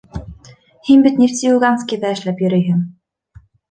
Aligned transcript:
Һин 0.87 1.05
бит 1.09 1.21
Нефтеюганскиҙа 1.25 2.13
эшләп 2.19 2.45
йөрөйһөң. 2.49 2.85